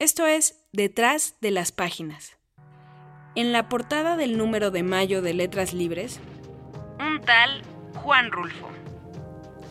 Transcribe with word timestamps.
Esto 0.00 0.26
es 0.26 0.64
Detrás 0.72 1.34
de 1.42 1.50
las 1.50 1.72
Páginas. 1.72 2.38
En 3.34 3.52
la 3.52 3.68
portada 3.68 4.16
del 4.16 4.38
número 4.38 4.70
de 4.70 4.82
mayo 4.82 5.20
de 5.20 5.34
Letras 5.34 5.74
Libres, 5.74 6.20
un 6.98 7.20
tal 7.20 7.60
Juan 7.96 8.32
Rulfo. 8.32 8.70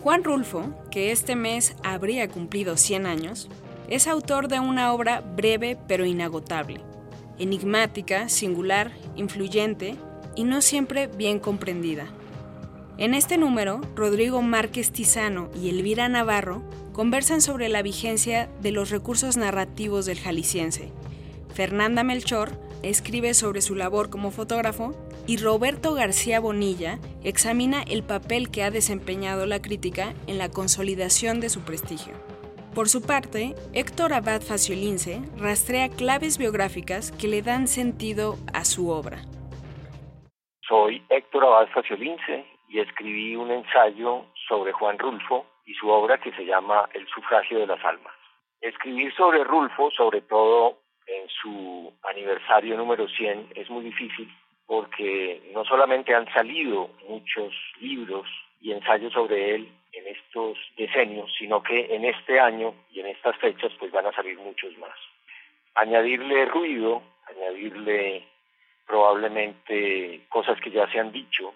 Juan 0.04 0.24
Rulfo, 0.24 0.76
que 0.92 1.12
este 1.12 1.36
mes 1.36 1.76
habría 1.84 2.28
cumplido 2.28 2.78
100 2.78 3.08
años, 3.08 3.50
es 3.88 4.06
autor 4.06 4.50
de 4.50 4.60
una 4.60 4.94
obra 4.94 5.22
breve 5.22 5.80
pero 5.88 6.06
inagotable, 6.06 6.80
enigmática, 7.40 8.30
singular, 8.30 8.92
influyente 9.16 9.96
y 10.36 10.44
no 10.44 10.62
siempre 10.62 11.08
bien 11.08 11.40
comprendida. 11.40 12.06
En 13.00 13.16
este 13.16 13.40
número, 13.40 13.82
Rodrigo 13.96 14.44
Márquez 14.44 14.92
Tizano 14.92 15.50
y 15.60 15.70
Elvira 15.70 16.08
Navarro 16.08 16.62
conversan 16.94 17.42
sobre 17.42 17.70
la 17.70 17.82
vigencia 17.82 18.50
de 18.62 18.72
los 18.72 18.90
recursos 18.90 19.38
narrativos 19.38 20.06
del 20.06 20.20
jalisciense. 20.20 20.92
Fernanda 21.54 22.04
Melchor 22.04 22.52
escribe 22.84 23.34
sobre 23.34 23.62
su 23.62 23.76
labor 23.76 24.10
como 24.10 24.32
fotógrafo 24.32 24.94
y 25.28 25.38
Roberto 25.38 25.94
García 25.94 26.40
Bonilla 26.40 27.00
examina 27.24 27.84
el 27.84 28.04
papel 28.04 28.50
que 28.50 28.64
ha 28.64 28.72
desempeñado 28.72 29.46
la 29.46 29.62
crítica 29.62 30.14
en 30.28 30.38
la 30.38 30.50
consolidación 30.50 31.40
de 31.40 31.50
su 31.50 31.62
prestigio. 31.62 32.14
Por 32.74 32.88
su 32.88 33.02
parte, 33.02 33.56
Héctor 33.74 34.14
Abad 34.14 34.42
Faciolince 34.42 35.22
rastrea 35.38 35.90
claves 35.90 36.38
biográficas 36.38 37.12
que 37.12 37.28
le 37.28 37.42
dan 37.42 37.68
sentido 37.68 38.36
a 38.54 38.64
su 38.64 38.90
obra. 38.90 39.20
Soy 40.68 41.04
Héctor 41.10 41.46
Abad 41.46 41.68
Faciolince 41.74 42.46
y 42.70 42.80
escribí 42.80 43.36
un 43.36 43.52
ensayo 43.52 44.26
sobre 44.48 44.72
Juan 44.72 44.98
Rulfo 45.00 45.46
y 45.70 45.76
su 45.76 45.88
obra 45.88 46.18
que 46.18 46.32
se 46.32 46.46
llama 46.46 46.90
El 46.94 47.08
sufragio 47.08 47.60
de 47.60 47.68
las 47.68 47.84
almas. 47.86 48.14
Escribir 48.60 49.14
sobre 49.14 49.44
Rulfo, 49.44 49.92
sobre 49.92 50.22
todo 50.22 50.80
en 51.06 51.30
su 51.30 51.94
aniversario 52.04 52.76
número 52.76 53.08
100, 53.08 53.50
es 53.54 53.70
muy 53.70 53.84
difícil 53.84 54.28
porque 54.66 55.42
no 55.54 55.64
solamente 55.66 56.16
han 56.16 56.32
salido 56.34 56.90
muchos 57.08 57.54
libros 57.80 58.28
y 58.62 58.72
ensayos 58.72 59.14
sobre 59.14 59.56
él 59.56 59.72
en 59.94 60.08
estos 60.08 60.58
decenios, 60.76 61.32
sino 61.38 61.62
que 61.62 61.94
en 61.94 62.04
este 62.06 62.40
año 62.40 62.74
y 62.92 63.02
en 63.02 63.08
estas 63.08 63.38
fechas 63.38 63.72
pues 63.78 63.92
van 63.92 64.08
a 64.08 64.12
salir 64.12 64.40
muchos 64.40 64.76
más. 64.80 64.98
Añadirle 65.76 66.46
ruido, 66.46 67.04
añadirle 67.28 68.28
probablemente 68.88 70.22
cosas 70.30 70.60
que 70.62 70.72
ya 70.72 70.92
se 70.92 71.00
han 71.00 71.12
dicho 71.12 71.54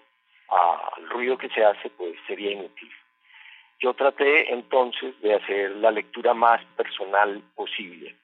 al 0.48 1.08
ruido 1.10 1.36
que 1.36 1.48
se 1.48 1.64
hace 1.64 1.90
pues 1.90 2.14
sería 2.28 2.52
inútil. 2.52 2.90
Yo 3.80 3.94
traté 3.94 4.52
entonces 4.52 5.20
de 5.20 5.34
hacer 5.34 5.76
la 5.76 5.90
lectura 5.90 6.34
más 6.34 6.64
personal 6.76 7.42
posible. 7.54 8.14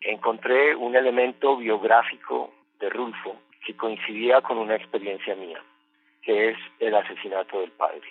Encontré 0.00 0.74
un 0.74 0.96
elemento 0.96 1.56
biográfico 1.56 2.52
de 2.78 2.88
Rulfo 2.90 3.36
que 3.64 3.76
coincidía 3.76 4.40
con 4.40 4.58
una 4.58 4.76
experiencia 4.76 5.34
mía, 5.34 5.62
que 6.22 6.50
es 6.50 6.58
el 6.78 6.94
asesinato 6.94 7.60
del 7.60 7.70
padre. 7.72 8.08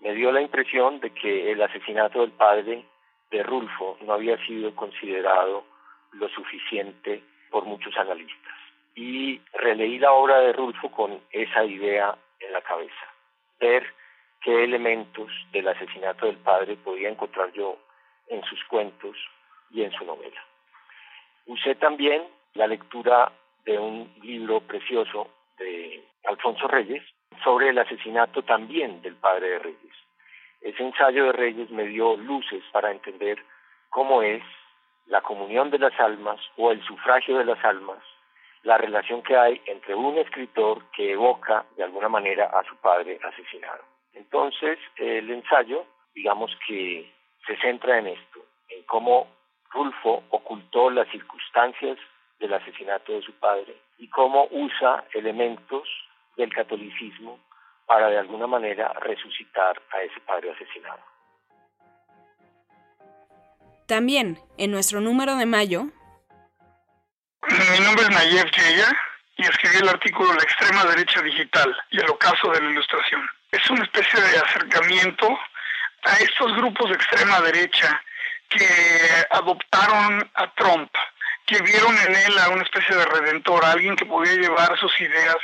Me 0.00 0.14
dio 0.14 0.32
la 0.32 0.40
impresión 0.40 1.00
de 1.00 1.10
que 1.10 1.52
el 1.52 1.62
asesinato 1.62 2.20
del 2.20 2.32
padre 2.32 2.84
de 3.30 3.42
Rulfo 3.42 3.98
no 4.02 4.14
había 4.14 4.36
sido 4.46 4.74
considerado 4.74 5.64
lo 6.12 6.28
suficiente 6.28 7.22
por 7.50 7.64
muchos 7.64 7.96
analistas 7.96 8.52
y 8.94 9.40
releí 9.54 9.98
la 9.98 10.12
obra 10.12 10.40
de 10.40 10.52
Rulfo 10.52 10.90
con 10.90 11.20
esa 11.30 11.64
idea 11.64 12.16
en 12.40 12.52
la 12.52 12.60
cabeza, 12.60 13.06
ver 13.60 13.86
qué 14.42 14.64
elementos 14.64 15.30
del 15.52 15.68
asesinato 15.68 16.26
del 16.26 16.38
padre 16.38 16.76
podía 16.76 17.08
encontrar 17.08 17.52
yo 17.52 17.78
en 18.28 18.42
sus 18.44 18.62
cuentos 18.64 19.16
y 19.70 19.82
en 19.82 19.92
su 19.92 20.04
novela. 20.04 20.40
Usé 21.46 21.74
también 21.74 22.26
la 22.54 22.66
lectura 22.66 23.32
de 23.64 23.78
un 23.78 24.12
libro 24.22 24.60
precioso 24.60 25.28
de 25.58 26.04
Alfonso 26.24 26.66
Reyes 26.68 27.02
sobre 27.42 27.70
el 27.70 27.78
asesinato 27.78 28.42
también 28.42 29.02
del 29.02 29.16
padre 29.16 29.50
de 29.50 29.58
Reyes. 29.58 29.96
Ese 30.60 30.82
ensayo 30.82 31.26
de 31.26 31.32
Reyes 31.32 31.70
me 31.70 31.84
dio 31.84 32.16
luces 32.16 32.62
para 32.72 32.92
entender 32.92 33.42
cómo 33.90 34.22
es 34.22 34.42
la 35.06 35.20
comunión 35.20 35.70
de 35.70 35.78
las 35.78 35.98
almas 35.98 36.40
o 36.56 36.70
el 36.70 36.82
sufragio 36.84 37.38
de 37.38 37.44
las 37.44 37.64
almas 37.64 37.98
la 38.62 38.78
relación 38.78 39.22
que 39.22 39.36
hay 39.36 39.60
entre 39.66 39.94
un 39.94 40.16
escritor 40.18 40.84
que 40.92 41.12
evoca 41.12 41.64
de 41.76 41.82
alguna 41.82 42.08
manera 42.08 42.46
a 42.46 42.62
su 42.64 42.76
padre 42.76 43.18
asesinado. 43.22 43.91
Entonces, 44.14 44.78
el 44.96 45.30
ensayo, 45.30 45.86
digamos 46.14 46.50
que 46.66 47.10
se 47.46 47.56
centra 47.58 47.98
en 47.98 48.08
esto, 48.08 48.44
en 48.68 48.82
cómo 48.84 49.28
Rulfo 49.70 50.24
ocultó 50.30 50.90
las 50.90 51.08
circunstancias 51.08 51.98
del 52.38 52.52
asesinato 52.54 53.12
de 53.12 53.22
su 53.22 53.32
padre 53.34 53.74
y 53.98 54.08
cómo 54.08 54.48
usa 54.50 55.04
elementos 55.14 55.88
del 56.36 56.52
catolicismo 56.52 57.38
para 57.86 58.08
de 58.08 58.18
alguna 58.18 58.46
manera 58.46 58.92
resucitar 58.94 59.80
a 59.92 60.02
ese 60.02 60.20
padre 60.20 60.50
asesinado. 60.50 61.00
También 63.86 64.38
en 64.58 64.70
nuestro 64.70 65.00
número 65.00 65.36
de 65.36 65.46
mayo 65.46 65.84
mi 67.48 67.84
nombre 67.84 68.04
es 68.04 68.10
Nayef 68.10 68.50
Yeya 68.50 68.88
y 69.36 69.42
escribí 69.42 69.76
el 69.78 69.88
artículo 69.88 70.32
La 70.32 70.42
extrema 70.42 70.84
derecha 70.84 71.20
digital 71.22 71.76
y 71.90 72.00
el 72.00 72.08
ocaso 72.08 72.50
de 72.52 72.60
la 72.60 72.70
ilustración. 72.70 73.20
Es 73.52 73.70
una 73.70 73.84
especie 73.84 74.20
de 74.20 74.38
acercamiento 74.38 75.38
a 76.04 76.16
estos 76.16 76.56
grupos 76.56 76.88
de 76.88 76.96
extrema 76.96 77.40
derecha 77.42 78.02
que 78.48 78.66
adoptaron 79.30 80.30
a 80.34 80.54
Trump, 80.54 80.90
que 81.46 81.62
vieron 81.62 81.96
en 81.98 82.16
él 82.16 82.38
a 82.38 82.48
una 82.48 82.62
especie 82.62 82.96
de 82.96 83.04
redentor, 83.04 83.64
alguien 83.64 83.94
que 83.94 84.06
podía 84.06 84.34
llevar 84.34 84.76
sus 84.78 85.00
ideas 85.00 85.36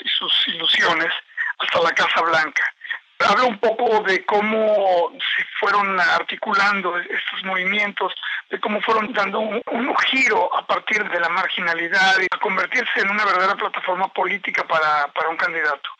y 0.00 0.08
sus 0.08 0.48
ilusiones 0.48 1.12
hasta 1.58 1.82
la 1.82 1.92
Casa 1.92 2.20
Blanca 2.20 2.74
habla 3.20 3.44
un 3.44 3.58
poco 3.58 4.00
de 4.02 4.24
cómo 4.24 5.10
se 5.36 5.44
fueron 5.58 5.98
articulando 6.00 6.98
estos 6.98 7.44
movimientos, 7.44 8.12
de 8.50 8.60
cómo 8.60 8.80
fueron 8.82 9.12
dando 9.12 9.40
un, 9.40 9.62
giro 10.06 10.54
a 10.56 10.66
partir 10.66 11.08
de 11.08 11.20
la 11.20 11.28
marginalidad 11.28 12.20
y 12.20 12.26
a 12.30 12.38
convertirse 12.38 13.00
en 13.00 13.10
una 13.10 13.24
verdadera 13.24 13.54
plataforma 13.54 14.08
política 14.08 14.64
para, 14.64 15.08
para 15.12 15.28
un 15.28 15.36
candidato. 15.36 15.90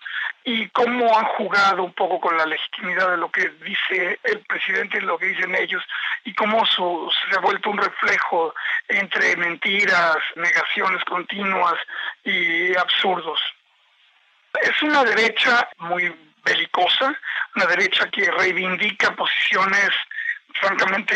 Y 0.45 0.69
cómo 0.69 1.19
han 1.19 1.25
jugado 1.25 1.85
un 1.85 1.93
poco 1.95 2.21
con 2.21 2.37
la 2.37 2.45
legitimidad 2.45 3.11
de 3.13 3.17
lo 3.17 3.31
que 3.31 3.49
dice 3.65 4.21
el 4.23 4.41
presidente 4.41 4.99
y 4.99 5.01
lo 5.01 5.19
que 5.19 5.27
dicen 5.27 5.55
ellos, 5.55 5.83
y 6.25 6.35
cómo 6.35 6.67
su, 6.67 7.11
se 7.31 7.37
ha 7.37 7.41
vuelto 7.41 7.71
un 7.71 7.79
reflejo 7.79 8.55
entre 8.89 9.37
mentiras, 9.37 10.19
negaciones 10.37 11.03
continuas 11.05 11.75
y 12.25 12.77
absurdos. 12.77 13.41
Es 14.63 14.83
una 14.83 15.03
derecha 15.03 15.69
muy 15.79 16.15
belicosa, 16.45 17.19
una 17.57 17.67
derecha 17.67 18.09
que 18.11 18.31
reivindica 18.31 19.15
posiciones 19.17 19.91
francamente 20.61 21.15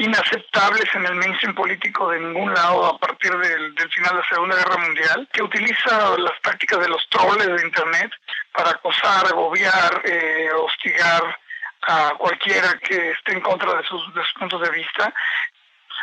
inaceptables 0.00 0.86
en 0.94 1.04
el 1.04 1.14
mainstream 1.14 1.54
político 1.54 2.10
de 2.10 2.20
ningún 2.20 2.52
lado 2.54 2.86
a 2.86 2.98
partir 2.98 3.30
del, 3.36 3.74
final 3.90 4.12
de 4.12 4.18
la 4.18 4.28
Segunda 4.28 4.56
Guerra 4.56 4.78
Mundial, 4.78 5.28
que 5.30 5.42
utiliza 5.42 6.16
las 6.16 6.40
tácticas 6.40 6.80
de 6.80 6.88
los 6.88 7.06
troles 7.10 7.46
de 7.46 7.66
Internet 7.66 8.10
para 8.52 8.70
acosar, 8.70 9.26
agobiar, 9.26 10.00
eh, 10.04 10.48
hostigar 10.54 11.38
a 11.82 12.14
cualquiera 12.16 12.78
que 12.78 13.10
esté 13.10 13.32
en 13.32 13.40
contra 13.40 13.74
de 13.74 13.84
sus, 13.84 14.02
puntos 14.38 14.62
de 14.62 14.70
vista. 14.70 15.12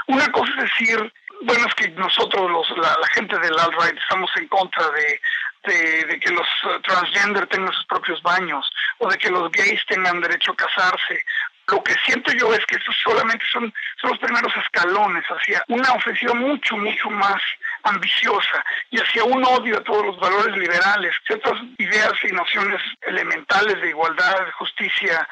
Una 0.06 0.32
cosa 0.32 0.52
es 0.58 0.64
decir, 0.64 1.14
bueno, 1.42 1.66
es 1.68 1.74
que 1.74 1.90
nosotros, 1.90 2.52
los, 2.52 2.78
la, 2.78 2.96
gente 3.14 3.38
del 3.40 3.58
alt-right, 3.58 3.98
estamos 3.98 4.30
en 4.38 4.48
contra 4.48 4.90
de 4.92 5.20
de, 5.68 6.20
que 6.20 6.32
los 6.32 6.48
transgender 6.84 7.48
tengan 7.48 7.74
sus 7.74 7.86
propios 7.86 8.22
baños 8.22 8.70
o 9.00 9.10
de 9.10 9.18
que 9.18 9.30
los 9.30 9.52
gays 9.52 9.86
tengan 9.88 10.22
derecho 10.22 10.52
a 10.52 10.56
casarse. 10.56 11.24
Lo 11.70 11.84
que 11.84 11.94
siento 12.06 12.32
yo 12.32 12.54
es 12.54 12.66
que 12.66 12.78
estos 12.78 12.96
solamente 13.04 13.46
son, 13.52 13.74
son 14.00 14.12
los 14.12 14.20
primeros 14.20 14.54
escalones 14.56 15.26
hacia 15.26 15.64
una 15.68 15.92
ofensiva 15.92 16.34
mucho, 16.34 16.78
mucho 16.78 17.10
más 17.10 17.42
ambiciosa 17.84 18.64
y 18.90 19.00
hacia 19.00 19.24
un 19.26 19.44
odio 19.44 19.78
a 19.78 19.84
todos 19.84 20.06
los 20.06 20.20
valores 20.20 20.56
liberales, 20.56 21.14
ciertas 21.26 21.54
ideas 21.78 22.14
y 22.24 22.32
nociones 22.32 22.82
elementales 23.02 23.82
de 23.82 23.90
igualdad, 23.90 24.46
de 24.46 24.52
justicia, 24.54 25.28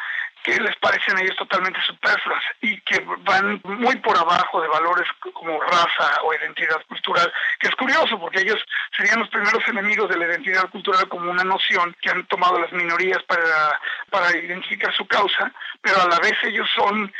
que 0.45 0.59
les 0.59 0.75
parecen 0.75 1.17
a 1.17 1.21
ellos 1.21 1.35
totalmente 1.37 1.81
superfluas 1.81 2.43
y 2.61 2.79
que 2.81 3.03
van 3.21 3.59
muy 3.63 3.95
por 3.95 4.15
abajo 4.15 4.61
de 4.61 4.67
valores 4.67 5.07
como 5.33 5.59
raza 5.59 6.21
o 6.23 6.35
identidad 6.35 6.79
cultural, 6.87 7.33
que 7.59 7.67
es 7.67 7.75
curioso 7.75 8.19
porque 8.19 8.41
ellos 8.41 8.63
serían 8.95 9.21
los 9.21 9.29
primeros 9.29 9.67
enemigos 9.67 10.07
de 10.07 10.17
la 10.17 10.27
identidad 10.27 10.69
cultural 10.69 11.09
como 11.09 11.31
una 11.31 11.43
noción 11.43 11.95
que 11.99 12.11
han 12.11 12.27
tomado 12.27 12.59
las 12.59 12.71
minorías 12.73 13.23
para, 13.23 13.79
para 14.11 14.37
identificar 14.37 14.93
su 14.93 15.07
causa, 15.07 15.51
pero 15.81 15.99
a 15.99 16.09
la 16.09 16.19
vez 16.19 16.35
ellos 16.43 16.69
son 16.75 17.11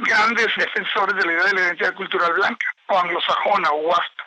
grandes 0.00 0.48
defensores 0.56 1.14
de 1.16 1.26
la 1.26 1.32
idea 1.32 1.44
de 1.44 1.54
la 1.54 1.60
identidad 1.60 1.94
cultural 1.94 2.32
blanca 2.32 2.66
o 2.86 2.98
anglosajona 2.98 3.70
o 3.70 3.88
WASP. 3.88 4.20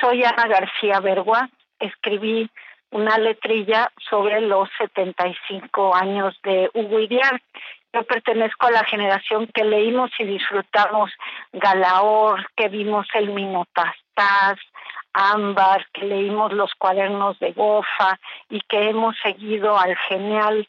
Soy 0.00 0.22
Ana 0.22 0.46
García 0.46 1.00
Bergua, 1.00 1.48
escribí 1.80 2.48
una 2.90 3.18
letrilla 3.18 3.90
sobre 4.08 4.40
los 4.40 4.68
75 4.78 5.94
años 5.94 6.38
de 6.42 6.70
Hugo 6.74 7.00
Idiar 7.00 7.40
yo 7.92 8.04
pertenezco 8.04 8.68
a 8.68 8.70
la 8.70 8.84
generación 8.84 9.48
que 9.52 9.64
leímos 9.64 10.10
y 10.20 10.24
disfrutamos 10.24 11.10
Galaor, 11.52 12.46
que 12.54 12.68
vimos 12.68 13.06
el 13.14 13.30
Minotastás, 13.30 14.58
Ámbar, 15.12 15.86
que 15.92 16.04
leímos 16.04 16.52
los 16.52 16.72
cuadernos 16.74 17.36
de 17.40 17.50
Gofa 17.50 18.20
y 18.48 18.60
que 18.60 18.90
hemos 18.90 19.16
seguido 19.24 19.76
al 19.76 19.96
genial 20.08 20.68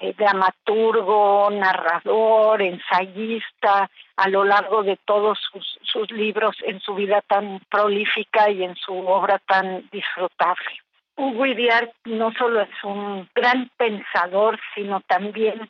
eh, 0.00 0.12
dramaturgo, 0.18 1.48
narrador, 1.50 2.60
ensayista, 2.60 3.90
a 4.16 4.28
lo 4.28 4.44
largo 4.44 4.82
de 4.82 4.98
todos 5.06 5.38
sus, 5.50 5.78
sus 5.82 6.10
libros 6.10 6.56
en 6.62 6.78
su 6.80 6.94
vida 6.94 7.22
tan 7.22 7.60
prolífica 7.70 8.50
y 8.50 8.64
en 8.64 8.76
su 8.76 8.92
obra 8.92 9.38
tan 9.38 9.88
disfrutable. 9.90 10.82
Hugo 11.20 11.44
Idiar 11.44 11.92
no 12.06 12.32
solo 12.32 12.62
es 12.62 12.82
un 12.82 13.28
gran 13.34 13.70
pensador, 13.76 14.58
sino 14.74 15.02
también 15.02 15.68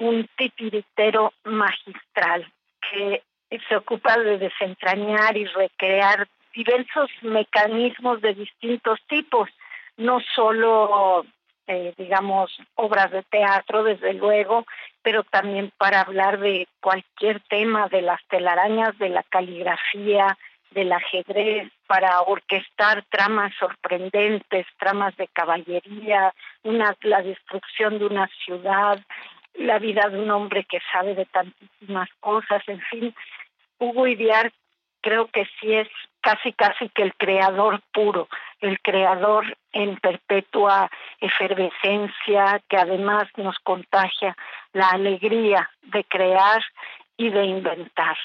un 0.00 0.28
titiritero 0.36 1.32
magistral 1.44 2.52
que 2.90 3.22
se 3.68 3.76
ocupa 3.76 4.18
de 4.18 4.38
desentrañar 4.38 5.36
y 5.36 5.44
recrear 5.44 6.26
diversos 6.52 7.10
mecanismos 7.22 8.20
de 8.22 8.34
distintos 8.34 8.98
tipos, 9.06 9.48
no 9.96 10.18
solo, 10.34 11.24
eh, 11.68 11.94
digamos, 11.96 12.58
obras 12.74 13.12
de 13.12 13.22
teatro, 13.22 13.84
desde 13.84 14.14
luego, 14.14 14.66
pero 15.02 15.22
también 15.22 15.70
para 15.78 16.00
hablar 16.00 16.40
de 16.40 16.66
cualquier 16.80 17.38
tema, 17.48 17.86
de 17.86 18.02
las 18.02 18.20
telarañas, 18.26 18.98
de 18.98 19.10
la 19.10 19.22
caligrafía, 19.22 20.36
del 20.70 20.92
ajedrez, 20.92 21.70
para 21.86 22.20
orquestar 22.22 23.04
tramas 23.08 23.52
sorprendentes, 23.58 24.66
tramas 24.78 25.16
de 25.16 25.28
caballería, 25.28 26.34
una, 26.62 26.96
la 27.02 27.22
destrucción 27.22 27.98
de 27.98 28.06
una 28.06 28.28
ciudad, 28.44 29.00
la 29.54 29.78
vida 29.78 30.08
de 30.08 30.20
un 30.20 30.30
hombre 30.30 30.64
que 30.64 30.78
sabe 30.92 31.14
de 31.14 31.24
tantísimas 31.26 32.08
cosas, 32.20 32.62
en 32.68 32.80
fin, 32.82 33.14
Hugo 33.78 34.06
Idiar 34.06 34.52
creo 35.00 35.28
que 35.28 35.46
sí 35.60 35.72
es 35.72 35.88
casi 36.20 36.52
casi 36.52 36.88
que 36.90 37.02
el 37.02 37.14
creador 37.14 37.80
puro, 37.92 38.28
el 38.60 38.80
creador 38.80 39.56
en 39.72 39.96
perpetua 39.96 40.90
efervescencia 41.20 42.60
que 42.68 42.76
además 42.76 43.28
nos 43.36 43.58
contagia 43.60 44.36
la 44.72 44.88
alegría 44.90 45.70
de 45.82 46.04
crear 46.04 46.62
y 47.16 47.30
de 47.30 47.44
inventar. 47.44 48.16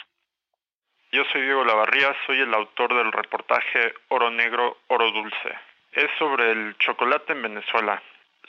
Yo 1.13 1.23
soy 1.25 1.43
Diego 1.43 1.63
Lavarría, 1.63 2.15
soy 2.25 2.39
el 2.39 2.51
autor 2.55 2.95
del 2.95 3.11
reportaje 3.11 3.93
Oro 4.07 4.31
Negro, 4.31 4.79
Oro 4.87 5.11
Dulce. 5.11 5.53
Es 5.91 6.09
sobre 6.17 6.49
el 6.51 6.75
chocolate 6.79 7.33
en 7.33 7.43
Venezuela 7.43 8.01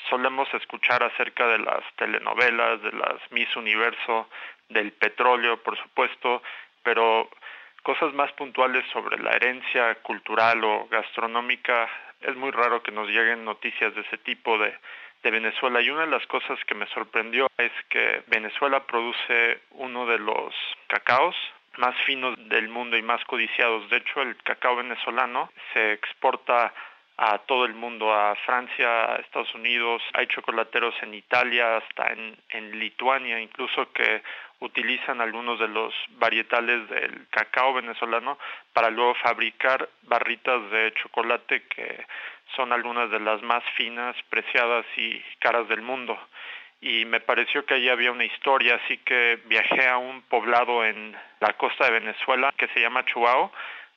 solemos 0.08 0.48
escuchar 0.54 1.02
acerca 1.02 1.46
de 1.46 1.58
las 1.58 1.84
telenovelas, 1.96 2.80
de 2.80 2.92
las 2.92 3.20
Miss 3.32 3.54
Universo, 3.54 4.30
del 4.70 4.92
petróleo, 4.92 5.62
por 5.62 5.76
supuesto, 5.76 6.42
pero 6.82 7.28
cosas 7.82 8.14
más 8.14 8.32
puntuales 8.32 8.82
sobre 8.94 9.22
la 9.22 9.32
herencia 9.32 9.96
cultural 9.96 10.64
o 10.64 10.88
gastronómica, 10.90 11.86
es 12.22 12.34
muy 12.34 12.50
raro 12.50 12.82
que 12.82 12.92
nos 12.92 13.08
lleguen 13.08 13.44
noticias 13.44 13.94
de 13.94 14.00
ese 14.00 14.16
tipo 14.16 14.56
de, 14.56 14.74
de 15.22 15.30
Venezuela. 15.30 15.82
Y 15.82 15.90
una 15.90 16.06
de 16.06 16.12
las 16.12 16.26
cosas 16.28 16.58
que 16.64 16.74
me 16.74 16.86
sorprendió 16.86 17.46
es 17.58 17.72
que 17.90 18.22
Venezuela 18.28 18.86
produce 18.86 19.60
uno 19.72 20.06
de 20.06 20.18
los 20.18 20.54
cacaos 20.86 21.36
más 21.78 21.94
finos 22.04 22.36
del 22.48 22.68
mundo 22.68 22.96
y 22.96 23.02
más 23.02 23.24
codiciados. 23.24 23.88
De 23.90 23.98
hecho, 23.98 24.22
el 24.22 24.36
cacao 24.42 24.76
venezolano 24.76 25.50
se 25.72 25.92
exporta 25.92 26.72
a 27.16 27.38
todo 27.38 27.64
el 27.64 27.74
mundo, 27.74 28.12
a 28.12 28.34
Francia, 28.44 29.14
a 29.14 29.16
Estados 29.16 29.54
Unidos, 29.54 30.02
hay 30.14 30.26
chocolateros 30.26 30.94
en 31.02 31.14
Italia, 31.14 31.76
hasta 31.76 32.12
en, 32.12 32.36
en 32.48 32.78
Lituania, 32.78 33.38
incluso 33.38 33.92
que 33.92 34.22
utilizan 34.60 35.20
algunos 35.20 35.58
de 35.60 35.68
los 35.68 35.94
varietales 36.10 36.88
del 36.88 37.28
cacao 37.28 37.74
venezolano 37.74 38.38
para 38.72 38.90
luego 38.90 39.14
fabricar 39.14 39.88
barritas 40.02 40.70
de 40.70 40.92
chocolate 40.94 41.62
que 41.64 42.04
son 42.56 42.72
algunas 42.72 43.10
de 43.10 43.20
las 43.20 43.42
más 43.42 43.62
finas, 43.76 44.16
preciadas 44.28 44.86
y 44.96 45.20
caras 45.38 45.68
del 45.68 45.82
mundo. 45.82 46.18
Y 46.84 47.06
me 47.06 47.20
pareció 47.20 47.64
que 47.64 47.72
allí 47.72 47.88
había 47.88 48.12
una 48.12 48.26
historia, 48.26 48.74
así 48.74 48.98
que 48.98 49.38
viajé 49.46 49.88
a 49.88 49.96
un 49.96 50.20
poblado 50.20 50.84
en 50.84 51.16
la 51.40 51.54
costa 51.54 51.86
de 51.86 51.98
Venezuela 51.98 52.52
que 52.58 52.68
se 52.68 52.80
llama 52.80 53.06
Chuao, 53.06 53.50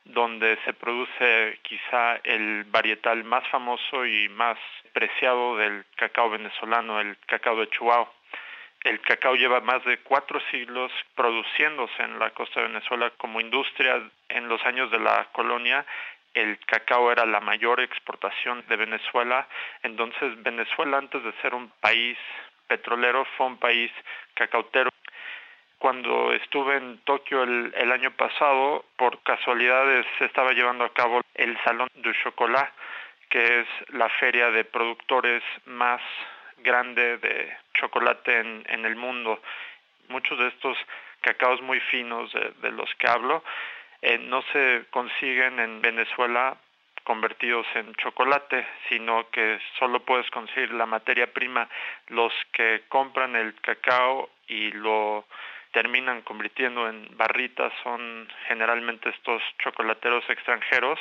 donde 0.05 0.57
se 0.63 0.71
produce 0.71 1.59
quizá 1.63 2.15
el 2.23 2.63
varietal 2.63 3.25
más 3.25 3.45
famoso 3.49 4.05
y 4.05 4.29
más 4.29 4.57
preciado 4.93 5.57
del 5.57 5.83
cacao 5.97 6.29
venezolano, 6.29 7.01
el 7.01 7.17
cacao 7.25 7.59
de 7.59 7.69
Chuao. 7.71 8.09
El 8.85 9.01
cacao 9.01 9.35
lleva 9.35 9.59
más 9.59 9.83
de 9.83 9.97
cuatro 9.97 10.39
siglos 10.49 10.89
produciéndose 11.13 12.01
en 12.01 12.17
la 12.19 12.29
costa 12.29 12.61
de 12.61 12.67
Venezuela 12.69 13.11
como 13.17 13.41
industria. 13.41 14.01
En 14.29 14.47
los 14.47 14.63
años 14.65 14.89
de 14.91 14.99
la 14.99 15.27
colonia, 15.33 15.85
el 16.33 16.57
cacao 16.59 17.11
era 17.11 17.25
la 17.25 17.41
mayor 17.41 17.81
exportación 17.81 18.63
de 18.69 18.77
Venezuela. 18.77 19.45
Entonces, 19.83 20.41
Venezuela, 20.41 20.99
antes 20.99 21.21
de 21.21 21.33
ser 21.41 21.53
un 21.53 21.69
país 21.81 22.17
petrolero, 22.67 23.25
fue 23.37 23.47
un 23.47 23.57
país 23.57 23.91
cacautero 24.33 24.89
cuando 25.77 26.33
estuve 26.33 26.77
en 26.77 26.97
Tokio 26.99 27.43
el, 27.43 27.91
año 27.91 28.11
pasado, 28.11 28.85
por 28.95 29.21
casualidades 29.21 30.05
se 30.17 30.25
estaba 30.25 30.53
llevando 30.53 30.83
a 30.83 30.93
cabo 30.93 31.21
el 31.35 31.55
Salón 31.63 31.87
du 31.95 32.11
Chocolat, 32.23 32.71
que 33.29 33.59
es 33.59 33.67
la 33.89 34.09
feria 34.09 34.49
de 34.49 34.65
productores 34.65 35.43
más 35.65 36.01
grande 36.57 37.17
de 37.17 37.55
chocolate 37.75 38.39
en, 38.39 38.85
el 38.85 38.95
mundo. 38.95 39.39
Muchos 40.07 40.39
de 40.39 40.47
estos 40.47 40.77
cacaos 41.21 41.61
muy 41.61 41.79
finos 41.79 42.31
de, 42.33 42.71
los 42.71 42.89
que 42.95 43.07
hablo 43.07 43.43
eh, 44.01 44.17
no 44.17 44.41
se 44.53 44.85
consiguen 44.89 45.59
en 45.59 45.81
Venezuela 45.81 46.57
convertidos 47.07 47.65
en 47.75 47.95
chocolate, 47.95 48.67
sino 48.89 49.29
que 49.29 49.61
solo 49.79 50.01
puedes 50.01 50.29
conseguir 50.29 50.73
la 50.73 50.85
materia 50.85 51.31
prima. 51.31 51.69
Los 52.07 52.33
que 52.51 52.83
compran 52.89 53.33
el 53.37 53.55
cacao 53.61 54.29
y 54.49 54.71
lo 54.73 55.25
terminan 55.71 56.21
convirtiendo 56.23 56.89
en 56.89 57.07
barritas 57.15 57.71
son 57.81 58.27
generalmente 58.49 59.09
estos 59.09 59.41
chocolateros 59.63 60.29
extranjeros 60.29 60.99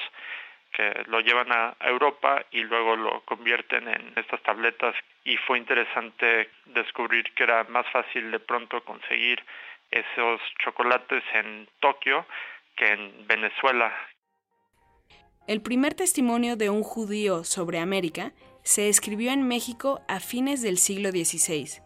que 0.70 1.02
lo 1.08 1.18
llevan 1.18 1.50
a 1.50 1.74
Europa 1.80 2.44
y 2.52 2.62
luego 2.62 2.94
lo 2.94 3.22
convierten 3.22 3.88
en 3.88 4.12
estas 4.14 4.40
tabletas 4.44 4.94
y 5.24 5.36
fue 5.38 5.58
interesante 5.58 6.50
descubrir 6.66 7.24
que 7.34 7.42
era 7.42 7.64
más 7.64 7.86
fácil 7.90 8.30
de 8.30 8.38
pronto 8.38 8.80
conseguir 8.84 9.42
esos 9.90 10.40
chocolates 10.62 11.24
en 11.32 11.66
Tokio 11.80 12.26
que 12.76 12.92
en 12.92 13.26
Venezuela. 13.26 13.92
El 15.46 15.62
primer 15.62 15.94
testimonio 15.94 16.56
de 16.56 16.70
un 16.70 16.82
judío 16.82 17.44
sobre 17.44 17.78
América 17.78 18.32
se 18.64 18.88
escribió 18.88 19.30
en 19.30 19.46
México 19.46 20.00
a 20.08 20.18
fines 20.18 20.60
del 20.60 20.76
siglo 20.76 21.10
XVI. 21.10 21.80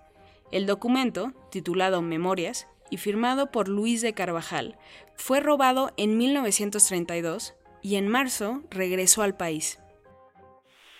El 0.50 0.64
documento, 0.64 1.32
titulado 1.50 2.00
Memorias, 2.00 2.66
y 2.90 2.96
firmado 2.96 3.50
por 3.50 3.68
Luis 3.68 4.00
de 4.00 4.14
Carvajal, 4.14 4.78
fue 5.14 5.40
robado 5.40 5.92
en 5.98 6.16
1932 6.16 7.54
y 7.82 7.96
en 7.96 8.08
marzo 8.08 8.62
regresó 8.70 9.22
al 9.22 9.36
país. 9.36 9.78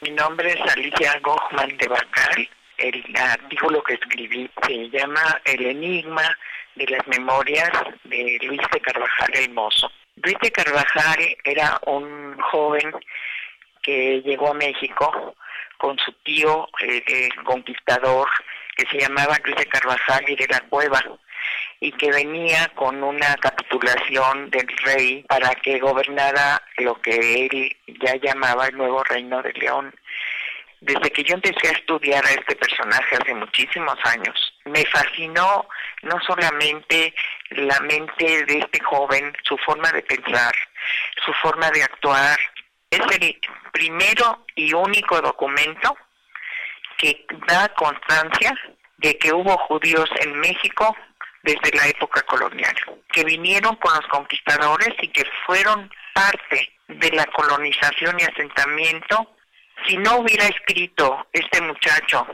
Mi 0.03 0.11
nombre 0.11 0.53
es 0.53 0.73
Alicia 0.73 1.19
Gochman 1.23 1.79
de 1.79 1.89
Bacal. 1.89 2.49
El 2.77 3.17
artículo 3.17 3.83
que 3.83 3.95
escribí 3.95 4.51
se 4.67 4.91
llama 4.91 5.41
El 5.47 5.65
enigma 5.65 6.37
de 6.77 6.87
las 6.89 7.07
memorias 7.09 7.71
de 8.05 8.39
Luis 8.43 8.61
de 8.71 8.81
Carvajal 8.81 9.31
el 9.35 9.51
Mozo. 9.51 9.91
Luis 10.17 10.37
de 10.43 10.51
Carvajal 10.51 11.37
era 11.45 11.81
un 11.87 12.20
joven 12.41 12.93
que 13.83 14.21
llegó 14.23 14.51
a 14.51 14.55
México 14.55 15.35
con 15.79 15.99
su 15.99 16.13
tío, 16.23 16.69
el, 16.81 17.33
conquistador, 17.45 18.29
que 18.77 18.87
se 18.87 18.99
llamaba 18.99 19.39
Luis 19.45 19.57
de 19.57 19.67
Carvajal 19.67 20.25
y 20.29 20.37
de 20.37 20.47
la 20.49 20.61
Cueva 20.61 21.03
y 21.81 21.91
que 21.93 22.13
venía 22.13 22.69
con 22.75 23.03
una 23.03 23.35
capitulación 23.37 24.51
del 24.51 24.69
rey 24.85 25.25
para 25.29 25.55
que 25.55 25.79
gobernara 25.79 26.63
lo 26.77 27.01
que 27.01 27.47
él 27.47 27.77
ya 27.87 28.17
llamaba 28.17 28.67
el 28.67 28.77
nuevo 28.77 29.03
reino 29.05 29.43
de 29.43 29.53
León. 29.55 29.95
Desde 30.83 31.11
que 31.11 31.25
yo 31.25 31.35
empecé 31.35 31.69
a 31.69 31.79
estudiar 31.79 32.25
a 32.25 32.31
este 32.31 32.57
personaje 32.57 33.17
hace 33.17 33.35
muchísimos 33.35 33.97
años, 34.05 34.55
me 34.65 34.85
fascinó 34.87 35.67
no 36.03 36.21
solamente 36.27 37.15
la 37.51 37.79
mente 37.81 38.45
de 38.45 38.59
este 38.59 38.81
joven, 38.81 39.33
su 39.43 39.57
forma 39.59 39.91
de 39.93 40.03
pensar, 40.03 40.55
su 41.25 41.33
forma 41.35 41.71
de 41.71 41.83
actuar. 41.83 42.39
Es 42.91 43.01
el 43.01 43.41
primero 43.73 44.45
y 44.55 44.73
único 44.73 45.21
documento 45.21 45.97
que 46.99 47.25
da 47.47 47.69
constancia 47.75 48.55
de 48.99 49.17
que 49.19 49.33
hubo 49.33 49.57
judíos 49.59 50.09
en 50.21 50.39
México 50.39 50.97
desde 51.43 51.77
la 51.77 51.87
época 51.89 52.21
colonial, 52.23 52.75
que 53.13 53.25
vinieron 53.25 53.77
con 53.77 53.95
los 53.95 54.07
conquistadores 54.09 54.95
y 55.01 55.09
que 55.09 55.25
fueron 55.47 55.91
parte 56.15 56.73
de 56.89 57.11
la 57.13 57.25
colonización 57.27 58.19
y 58.21 58.25
asentamiento. 58.25 59.37
Si 59.87 59.97
no 59.97 60.17
hubiera 60.17 60.45
escrito 60.47 61.27
este 61.33 61.63
muchacho 61.63 62.27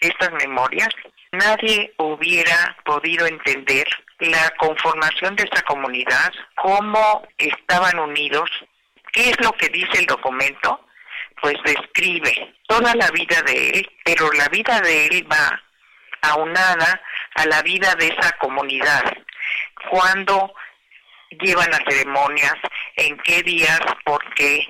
estas 0.00 0.30
memorias, 0.32 0.90
nadie 1.32 1.92
hubiera 1.98 2.76
podido 2.84 3.26
entender 3.26 3.86
la 4.30 4.50
conformación 4.58 5.36
de 5.36 5.44
esta 5.44 5.62
comunidad, 5.62 6.32
cómo 6.56 7.26
estaban 7.38 7.98
unidos, 7.98 8.50
qué 9.12 9.30
es 9.30 9.40
lo 9.40 9.52
que 9.52 9.68
dice 9.68 9.98
el 9.98 10.06
documento, 10.06 10.80
pues 11.40 11.56
describe 11.64 12.54
toda 12.66 12.94
la 12.94 13.10
vida 13.10 13.40
de 13.42 13.70
él, 13.70 13.90
pero 14.04 14.30
la 14.32 14.48
vida 14.48 14.80
de 14.80 15.06
él 15.06 15.26
va 15.30 15.62
aunada 16.22 17.00
a 17.36 17.46
la 17.46 17.62
vida 17.62 17.94
de 17.96 18.08
esa 18.08 18.32
comunidad. 18.38 19.02
Cuando 19.90 20.54
llevan 21.40 21.70
las 21.70 21.82
ceremonias, 21.88 22.54
en 22.96 23.16
qué 23.18 23.42
días, 23.42 23.80
por 24.04 24.22
qué, 24.34 24.66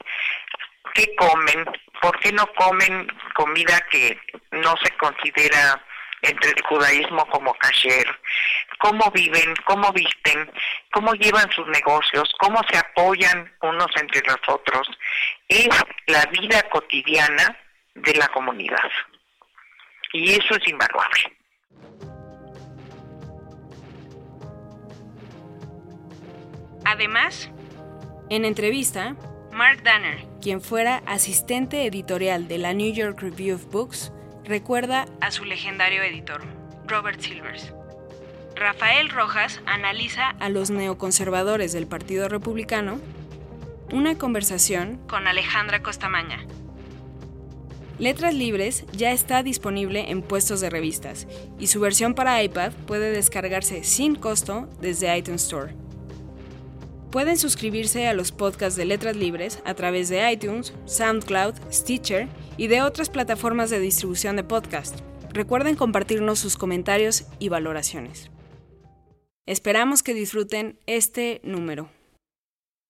qué 0.95 1.15
comen, 1.17 1.65
por 2.01 2.19
qué 2.21 2.33
no 2.33 2.47
comen 2.55 3.07
comida 3.35 3.81
que 3.91 4.19
no 4.53 4.75
se 4.83 4.91
considera 4.97 5.83
entre 6.25 6.51
el 6.51 6.63
judaísmo 6.63 7.27
como 7.27 7.55
kasher, 7.55 8.07
cómo 8.79 9.11
viven, 9.13 9.55
cómo 9.67 9.93
visten, 9.93 10.51
cómo 10.93 11.13
llevan 11.15 11.51
sus 11.53 11.67
negocios, 11.69 12.33
cómo 12.41 12.61
se 12.71 12.79
apoyan 12.79 13.53
unos 13.63 13.89
entre 13.97 14.23
los 14.27 14.41
otros. 14.49 14.89
Es 15.49 15.69
la 16.07 16.25
vida 16.27 16.63
cotidiana 16.71 17.59
de 17.95 18.15
la 18.15 18.29
comunidad. 18.29 18.91
Y 20.13 20.33
eso 20.33 20.55
es 20.55 20.69
invaluable. 20.69 21.37
Además, 26.85 27.51
en 28.31 28.45
entrevista, 28.45 29.17
Mark 29.53 29.83
Danner, 29.83 30.25
quien 30.43 30.61
fuera 30.61 31.03
asistente 31.07 31.87
editorial 31.87 32.49
de 32.49 32.59
la 32.59 32.75
New 32.75 32.93
York 32.93 33.21
Review 33.21 33.57
of 33.57 33.65
Books, 33.67 34.13
recuerda 34.45 35.07
a 35.21 35.31
su 35.31 35.45
legendario 35.45 36.03
editor, 36.03 36.43
Robert 36.87 37.21
Silvers. 37.21 37.73
Rafael 38.55 39.09
Rojas 39.09 39.61
analiza 39.67 40.31
a 40.39 40.49
los 40.49 40.71
neoconservadores 40.71 41.73
del 41.73 41.87
Partido 41.87 42.29
Republicano, 42.29 43.01
una 43.93 44.17
conversación 44.17 45.01
con 45.09 45.27
Alejandra 45.27 45.83
Costamaña. 45.83 46.47
Letras 47.99 48.35
Libres 48.35 48.85
ya 48.93 49.13
está 49.13 49.43
disponible 49.43 50.11
en 50.11 50.23
puestos 50.23 50.61
de 50.61 50.69
revistas 50.69 51.27
y 51.59 51.69
su 51.69 51.81
versión 51.81 52.15
para 52.15 52.43
iPad 52.43 52.73
puede 52.87 53.11
descargarse 53.13 53.85
sin 53.85 54.17
costo 54.17 54.69
desde 54.81 55.17
iTunes 55.17 55.45
Store. 55.45 55.75
Pueden 57.11 57.39
suscribirse 57.39 58.09
a 58.09 58.15
los 58.15 58.33
podcasts 58.33 58.77
de 58.77 58.85
Letras 58.85 59.17
Libres 59.17 59.61
a 59.65 59.75
través 59.75 60.09
de 60.09 60.31
iTunes, 60.33 60.75
SoundCloud, 60.87 61.55
Stitcher 61.71 62.29
y 62.57 62.69
de 62.69 62.83
otras 62.83 63.11
plataformas 63.11 63.71
de 63.71 63.81
distribución 63.81 64.37
de 64.37 64.45
podcast. 64.45 65.01
Recuerden 65.33 65.77
compartirnos 65.77 66.39
sus 66.39 66.57
comentarios 66.57 67.25
y 67.39 67.49
valoraciones. 67.49 68.31
Esperamos 69.47 70.03
que 70.03 70.15
disfruten 70.15 70.79
este 70.87 71.41
número. 71.45 71.89